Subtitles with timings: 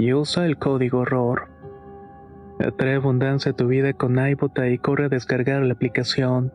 [0.00, 1.48] y usa el código ROR.
[2.58, 6.52] Atrae abundancia a tu vida con iBota y corre a descargar la aplicación.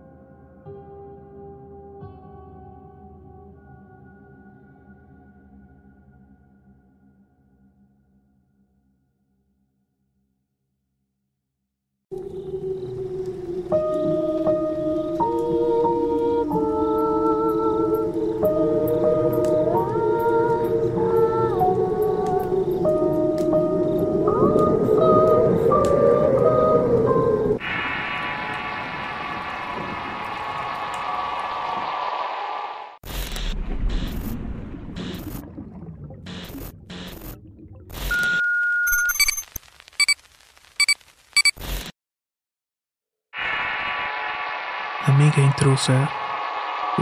[45.66, 46.10] Intrusa.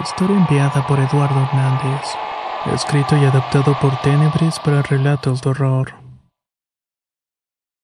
[0.02, 2.02] Historia enviada por Eduardo Hernández.
[2.74, 5.96] Escrito y adaptado por Tenebris para relatos de horror.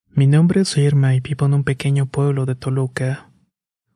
[0.09, 3.29] Mi nombre es Irma y vivo en un pequeño pueblo de Toluca.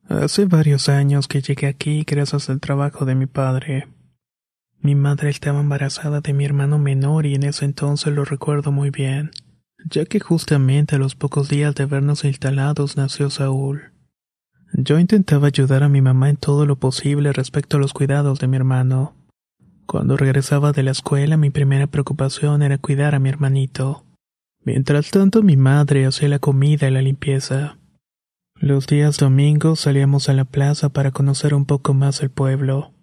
[0.10, 3.88] Hace varios años que llegué aquí gracias al trabajo de mi padre.
[4.82, 8.90] Mi madre estaba embarazada de mi hermano menor y en ese entonces lo recuerdo muy
[8.90, 9.32] bien,
[9.90, 13.93] ya que justamente a los pocos días de vernos instalados nació Saúl.
[14.76, 18.48] Yo intentaba ayudar a mi mamá en todo lo posible respecto a los cuidados de
[18.48, 19.14] mi hermano.
[19.86, 24.04] Cuando regresaba de la escuela mi primera preocupación era cuidar a mi hermanito.
[24.66, 27.78] Mientras tanto mi madre hacía la comida y la limpieza.
[28.56, 32.94] Los días domingos salíamos a la plaza para conocer un poco más el pueblo.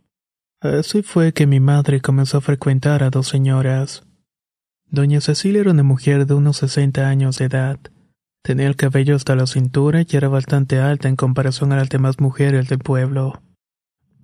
[0.61, 4.02] Así fue que mi madre comenzó a frecuentar a dos señoras.
[4.90, 7.78] Doña Cecilia era una mujer de unos 60 años de edad.
[8.42, 12.20] Tenía el cabello hasta la cintura y era bastante alta en comparación a las demás
[12.20, 13.42] mujeres del pueblo.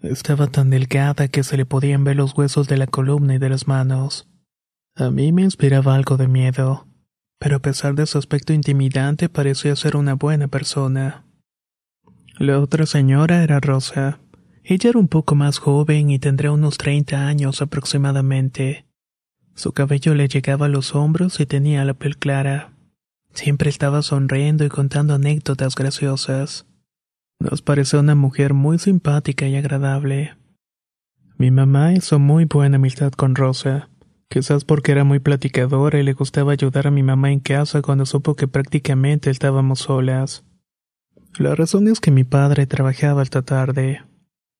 [0.02, 3.50] Estaba tan delgada que se le podían ver los huesos de la columna y de
[3.50, 4.28] las manos.
[4.94, 6.86] A mí me inspiraba algo de miedo,
[7.38, 11.24] pero a pesar de su aspecto intimidante parecía ser una buena persona.
[12.38, 14.20] La otra señora era Rosa.
[14.64, 18.86] Ella era un poco más joven y tendría unos treinta años aproximadamente.
[19.54, 22.75] Su cabello le llegaba a los hombros y tenía la piel clara.
[23.36, 26.64] Siempre estaba sonriendo y contando anécdotas graciosas.
[27.38, 30.34] Nos pareció una mujer muy simpática y agradable.
[31.36, 33.90] Mi mamá hizo muy buena amistad con Rosa,
[34.30, 38.06] quizás porque era muy platicadora y le gustaba ayudar a mi mamá en casa cuando
[38.06, 40.42] supo que prácticamente estábamos solas.
[41.38, 44.02] La razón es que mi padre trabajaba hasta tarde.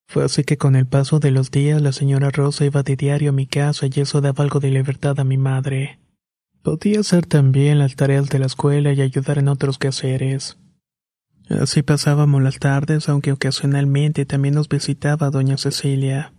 [0.07, 3.31] Fue así que con el paso de los días la señora Rosa iba de diario
[3.31, 5.99] a mi casa y eso daba algo de libertad a mi madre.
[6.67, 10.59] Podía hacer también las tareas de la escuela y ayudar en otros quehaceres.
[11.49, 16.33] Así pasábamos las tardes, aunque ocasionalmente también nos visitaba doña Cecilia.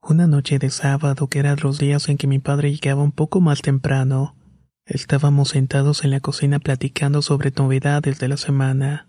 [0.00, 3.40] Una noche de sábado, que eran los días en que mi padre llegaba un poco
[3.40, 4.36] más temprano,
[4.86, 9.08] estábamos sentados en la cocina platicando sobre novedades de la semana.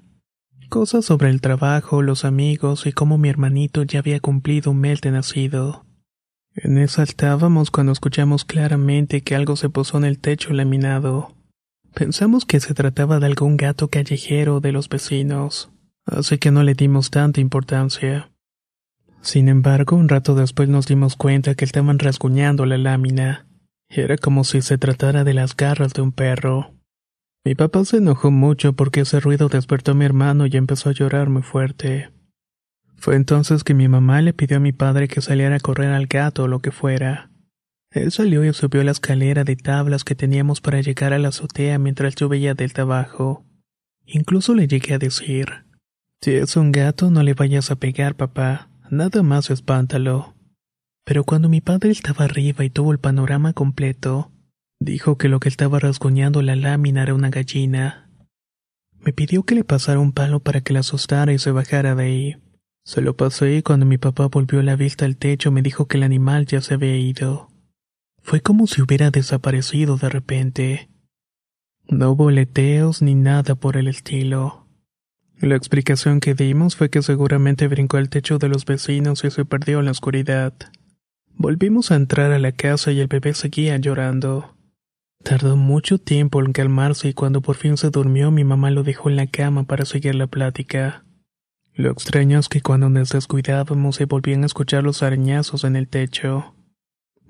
[0.70, 5.02] Cosas sobre el trabajo, los amigos y cómo mi hermanito ya había cumplido un mes
[5.02, 5.85] de nacido.
[6.56, 11.36] En eso estábamos cuando escuchamos claramente que algo se posó en el techo laminado.
[11.94, 15.70] Pensamos que se trataba de algún gato callejero de los vecinos,
[16.06, 18.32] así que no le dimos tanta importancia.
[19.22, 23.48] Sin embargo, un rato después nos dimos cuenta que estaban rasguñando la lámina.
[23.90, 26.74] Era como si se tratara de las garras de un perro.
[27.44, 30.94] Mi papá se enojó mucho porque ese ruido despertó a mi hermano y empezó a
[30.94, 32.12] llorar muy fuerte.
[32.98, 36.08] Fue entonces que mi mamá le pidió a mi padre que saliera a correr al
[36.08, 37.30] gato o lo que fuera.
[37.92, 41.78] Él salió y subió la escalera de tablas que teníamos para llegar a la azotea
[41.80, 43.46] mientras yo veía del trabajo.
[44.06, 45.66] Incluso le llegué a decir,
[46.22, 50.36] si es un gato no le vayas a pegar, papá, nada más espántalo.
[51.06, 54.32] Pero cuando mi padre estaba arriba y tuvo el panorama completo,
[54.80, 58.10] dijo que lo que estaba rasguñando la lámina era una gallina.
[59.00, 62.04] Me pidió que le pasara un palo para que la asustara y se bajara de
[62.04, 62.38] ahí.
[62.86, 65.98] Se lo pasé y cuando mi papá volvió la vista al techo me dijo que
[65.98, 67.50] el animal ya se había ido.
[68.22, 70.90] Fue como si hubiera desaparecido de repente.
[71.88, 74.68] No hubo leteos ni nada por el estilo.
[75.40, 79.46] La explicación que dimos fue que seguramente brincó al techo de los vecinos y se
[79.46, 80.54] perdió en la oscuridad.
[81.34, 84.56] Volvimos a entrar a la casa y el bebé seguía llorando.
[85.24, 89.10] Tardó mucho tiempo en calmarse y cuando por fin se durmió mi mamá lo dejó
[89.10, 91.05] en la cama para seguir la plática.
[91.78, 95.90] Lo extraño es que cuando nos descuidábamos se volvían a escuchar los arañazos en el
[95.90, 96.56] techo.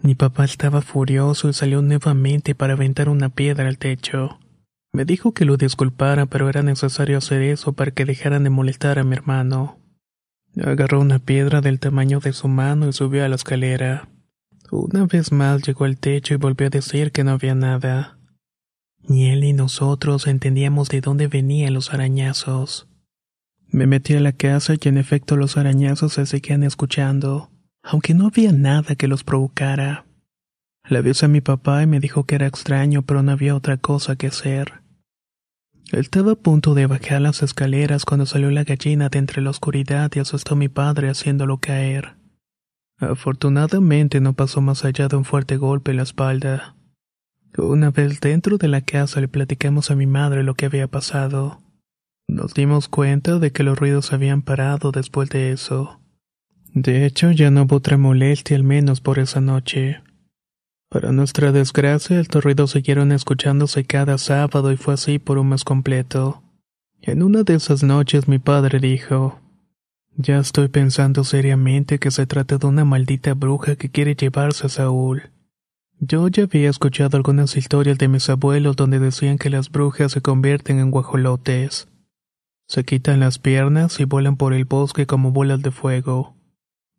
[0.04, 4.38] Mi papá estaba furioso y salió nuevamente para aventar una piedra al techo.
[4.94, 9.00] Me dijo que lo disculpara, pero era necesario hacer eso para que dejaran de molestar
[9.00, 9.80] a mi hermano.
[10.64, 14.10] Agarró una piedra del tamaño de su mano y subió a la escalera.
[14.72, 18.20] Una vez más llegó al techo y volvió a decir que no había nada.
[19.08, 22.88] Ni él ni nosotros entendíamos de dónde venían los arañazos.
[23.70, 27.50] Me metí a la casa y en efecto los arañazos se seguían escuchando,
[27.84, 30.06] aunque no había nada que los provocara.
[30.88, 33.78] Le avisé a mi papá y me dijo que era extraño, pero no había otra
[33.78, 34.86] cosa que hacer.
[35.92, 40.12] Estaba a punto de bajar las escaleras cuando salió la gallina de entre la oscuridad
[40.16, 42.16] y asustó a mi padre haciéndolo caer.
[42.98, 46.76] Afortunadamente no pasó más allá de un fuerte golpe en la espalda.
[47.58, 51.62] Una vez dentro de la casa le platicamos a mi madre lo que había pasado.
[52.28, 56.00] Nos dimos cuenta de que los ruidos habían parado después de eso.
[56.74, 60.02] De hecho, ya no hubo otra molestia al menos por esa noche.
[60.90, 65.64] Para nuestra desgracia, estos ruidos siguieron escuchándose cada sábado y fue así por un mes
[65.64, 66.42] completo.
[67.02, 69.40] En una de esas noches mi padre dijo,
[70.16, 74.70] Ya estoy pensando seriamente que se trata de una maldita bruja que quiere llevarse a
[74.70, 75.32] Saúl.
[76.00, 80.22] Yo ya había escuchado algunas historias de mis abuelos donde decían que las brujas se
[80.22, 81.88] convierten en guajolotes.
[82.68, 86.36] Se quitan las piernas y vuelan por el bosque como bolas de fuego.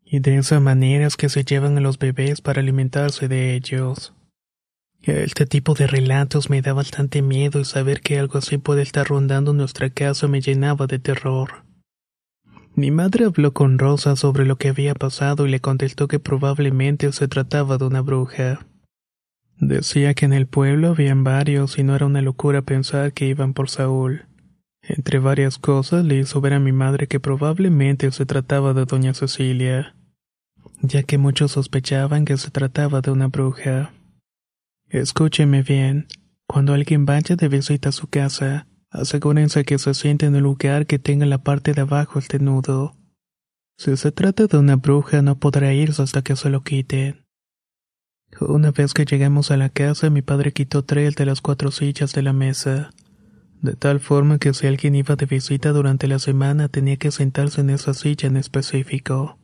[0.04, 4.14] Y de esa manera es que se llevan a los bebés para alimentarse de ellos.
[5.02, 9.06] Este tipo de relatos me da bastante miedo y saber que algo así puede estar
[9.06, 11.64] rondando nuestra casa me llenaba de terror.
[12.74, 17.10] Mi madre habló con Rosa sobre lo que había pasado y le contestó que probablemente
[17.12, 18.66] se trataba de una bruja.
[19.58, 23.54] Decía que en el pueblo habían varios y no era una locura pensar que iban
[23.54, 24.26] por Saúl.
[24.88, 29.14] Entre varias cosas le hizo ver a mi madre que probablemente se trataba de doña
[29.14, 29.96] Cecilia,
[30.80, 33.92] ya que muchos sospechaban que se trataba de una bruja.
[34.88, 36.06] Escúcheme bien,
[36.46, 40.86] cuando alguien vaya de visita a su casa, asegúrense que se siente en un lugar
[40.86, 42.94] que tenga la parte de abajo este nudo.
[43.78, 47.26] Si se trata de una bruja no podrá irse hasta que se lo quiten.
[48.40, 52.12] Una vez que llegamos a la casa, mi padre quitó tres de las cuatro sillas
[52.12, 52.92] de la mesa
[53.62, 57.60] de tal forma que si alguien iba de visita durante la semana tenía que sentarse
[57.60, 59.38] en esa silla en específico.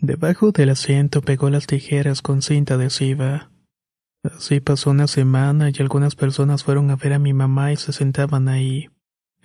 [0.00, 3.50] Debajo del asiento pegó las tijeras con cinta adhesiva.
[4.22, 7.92] Así pasó una semana y algunas personas fueron a ver a mi mamá y se
[7.92, 8.88] sentaban ahí.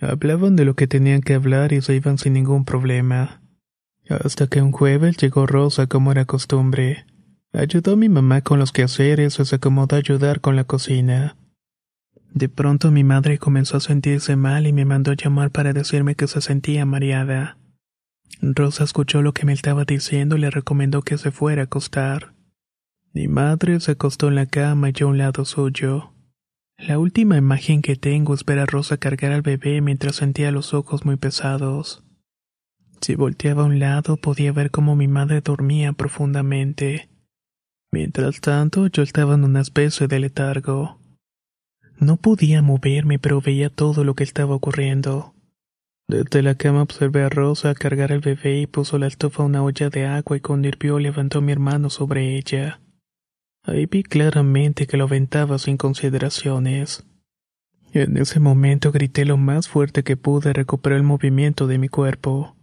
[0.00, 3.42] Hablaban de lo que tenían que hablar y se iban sin ningún problema.
[4.08, 7.06] Hasta que un jueves llegó Rosa como era costumbre.
[7.52, 11.36] Ayudó a mi mamá con los quehaceres y se acomodó a ayudar con la cocina.
[12.34, 16.26] De pronto mi madre comenzó a sentirse mal y me mandó llamar para decirme que
[16.26, 17.58] se sentía mareada.
[18.40, 22.32] Rosa escuchó lo que me estaba diciendo y le recomendó que se fuera a acostar.
[23.12, 26.14] Mi madre se acostó en la cama y yo a un lado suyo.
[26.78, 30.72] La última imagen que tengo es ver a Rosa cargar al bebé mientras sentía los
[30.72, 32.02] ojos muy pesados.
[33.02, 37.10] Si volteaba a un lado podía ver cómo mi madre dormía profundamente.
[37.92, 41.01] Mientras tanto yo estaba en una especie de letargo.
[41.98, 45.34] No podía moverme, pero veía todo lo que estaba ocurriendo.
[46.08, 49.88] Desde la cama observé a Rosa cargar al bebé y puso la estufa una olla
[49.88, 52.80] de agua y con nervio levantó a mi hermano sobre ella.
[53.62, 57.06] Ahí vi claramente que lo aventaba sin consideraciones.
[57.92, 61.88] En ese momento grité lo más fuerte que pude y recuperé el movimiento de mi
[61.88, 62.56] cuerpo.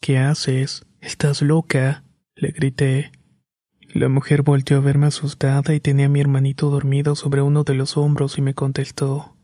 [0.00, 0.84] ¿Qué haces?
[1.00, 2.04] ¿Estás loca?
[2.34, 3.12] le grité.
[3.94, 7.74] La mujer volteó a verme asustada y tenía a mi hermanito dormido sobre uno de
[7.74, 9.36] los hombros y me contestó.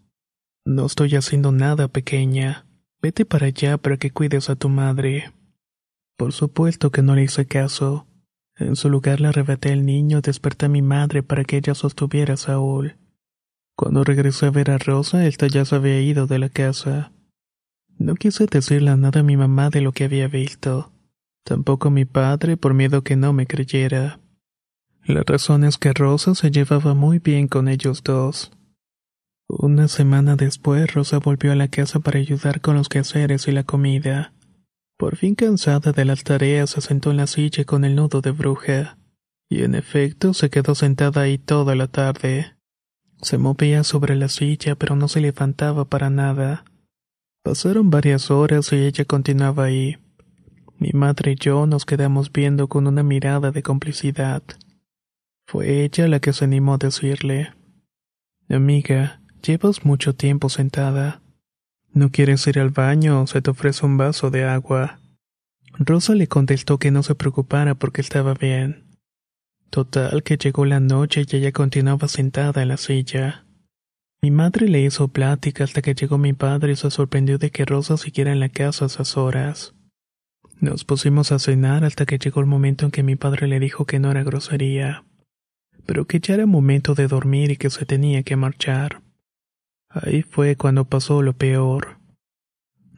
[0.65, 2.67] No estoy haciendo nada, pequeña.
[3.03, 5.35] Vete para allá para que cuides a tu madre.
[6.17, 8.07] Por supuesto que no le hice caso.
[8.57, 11.75] En su lugar le arrebaté al niño y desperté a mi madre para que ella
[11.75, 12.97] sostuviera a Saúl.
[13.77, 17.13] Cuando regresé a ver a Rosa, ésta ya se había ido de la casa.
[17.99, 20.91] No quise decirle nada a mi mamá de lo que había visto.
[21.45, 24.21] Tampoco a mi padre por miedo que no me creyera.
[25.09, 28.51] La razón es que Rosa se llevaba muy bien con ellos dos.
[29.49, 33.65] Una semana después, Rosa volvió a la casa para ayudar con los quehaceres y la
[33.65, 34.35] comida.
[34.99, 38.33] Por fin cansada de las tareas, se sentó en la silla con el nudo de
[38.33, 38.99] bruja.
[39.49, 42.57] Y en efecto, se quedó sentada ahí toda la tarde.
[43.23, 46.67] Se movía sobre la silla, pero no se levantaba para nada.
[47.43, 49.97] Pasaron varias horas y ella continuaba ahí.
[50.77, 54.43] Mi madre y yo nos quedamos viendo con una mirada de complicidad.
[55.51, 57.55] Fue ella la que se animó a decirle,
[58.51, 61.23] Amiga, llevas mucho tiempo sentada.
[61.91, 65.01] ¿No quieres ir al baño se te ofrece un vaso de agua?
[65.79, 68.85] Rosa le contestó que no se preocupara porque estaba bien.
[69.71, 73.47] Total que llegó la noche y ella continuaba sentada en la silla.
[74.21, 77.65] Mi madre le hizo plática hasta que llegó mi padre y se sorprendió de que
[77.65, 79.73] Rosa siguiera en la casa a esas horas.
[80.61, 83.87] Nos pusimos a cenar hasta que llegó el momento en que mi padre le dijo
[83.87, 85.05] que no era grosería
[85.89, 89.01] pero que ya era momento de dormir y que se tenía que marchar.
[89.89, 91.97] Ahí fue cuando pasó lo peor.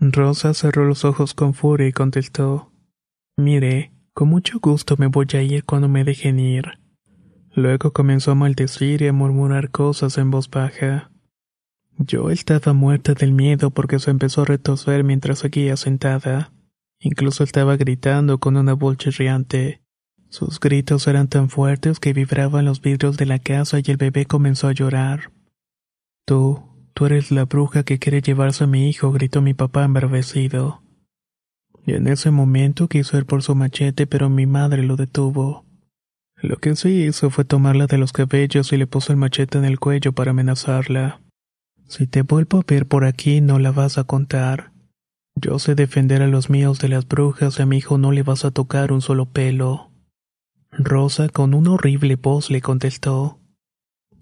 [0.00, 2.72] Rosa cerró los ojos con furia y contestó
[3.36, 6.80] Mire, con mucho gusto me voy a ir cuando me dejen ir.
[7.54, 11.12] Luego comenzó a maldecir y a murmurar cosas en voz baja.
[11.96, 16.52] Yo estaba muerta del miedo porque se empezó a retoser mientras seguía sentada.
[16.98, 19.80] Incluso estaba gritando con una voz chirriante.
[20.30, 24.26] Sus gritos eran tan fuertes que vibraban los vidrios de la casa y el bebé
[24.26, 25.32] comenzó a llorar.
[26.24, 26.62] Tú,
[26.94, 30.82] tú eres la bruja que quiere llevarse a mi hijo, gritó mi papá embravecido.
[31.84, 35.64] Y en ese momento quiso ir por su machete, pero mi madre lo detuvo.
[36.36, 39.64] Lo que sí hizo fue tomarla de los cabellos y le puso el machete en
[39.64, 41.20] el cuello para amenazarla.
[41.88, 44.70] Si te vuelvo a ver por aquí, no la vas a contar.
[45.34, 48.22] Yo sé defender a los míos de las brujas y a mi hijo no le
[48.22, 49.89] vas a tocar un solo pelo.
[50.82, 53.38] Rosa con una horrible voz le contestó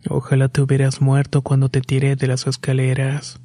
[0.08, 3.40] Ojalá te hubieras muerto cuando te tiré de las escaleras.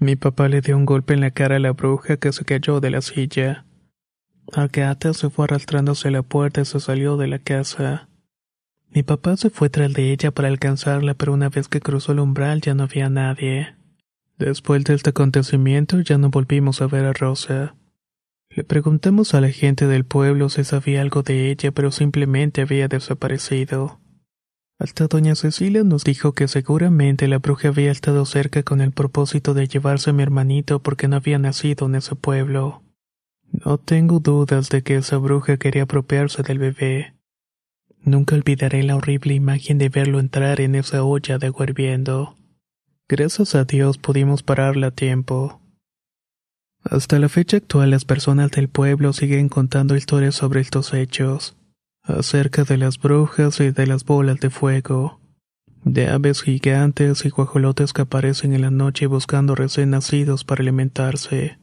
[0.00, 2.80] Mi papá le dio un golpe en la cara a la bruja que se cayó
[2.80, 3.64] de la silla.
[4.52, 8.08] Agatha se fue arrastrándose a la puerta y se salió de la casa.
[8.90, 12.20] Mi papá se fue tras de ella para alcanzarla, pero una vez que cruzó el
[12.20, 13.76] umbral ya no había nadie.
[14.38, 17.74] Después de este acontecimiento ya no volvimos a ver a Rosa.
[18.56, 22.88] Le preguntamos a la gente del pueblo si sabía algo de ella, pero simplemente había
[22.88, 24.00] desaparecido.
[24.78, 29.52] Hasta doña Cecilia nos dijo que seguramente la bruja había estado cerca con el propósito
[29.52, 32.82] de llevarse a mi hermanito porque no había nacido en ese pueblo.
[33.52, 37.14] No tengo dudas de que esa bruja quería apropiarse del bebé.
[38.04, 42.36] Nunca olvidaré la horrible imagen de verlo entrar en esa olla de agua hirviendo.
[43.06, 45.60] Gracias a Dios pudimos pararla a tiempo.
[46.90, 51.56] Hasta la fecha actual las personas del pueblo siguen contando historias sobre estos hechos
[52.04, 55.18] acerca de las brujas y de las bolas de fuego,
[55.84, 61.58] de aves gigantes y guajolotes que aparecen en la noche buscando recién nacidos para alimentarse.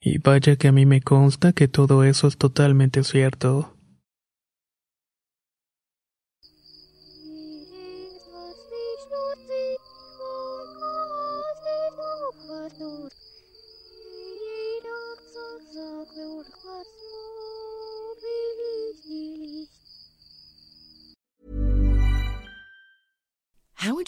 [0.00, 3.76] Y vaya que a mí me consta que todo eso es totalmente cierto.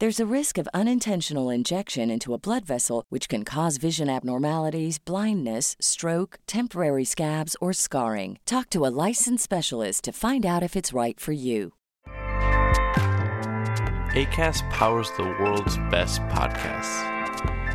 [0.00, 4.98] There's a risk of unintentional injection into a blood vessel, which can cause vision abnormalities,
[4.98, 8.38] blindness, stroke, temporary scabs, or scarring.
[8.44, 11.74] Talk to a licensed specialist to find out if it's right for you.
[14.14, 17.10] ACAST powers the world's best podcasts.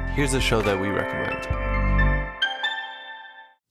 [0.10, 1.69] Here's a show that we recommend.